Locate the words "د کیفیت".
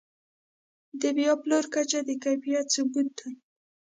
2.07-2.65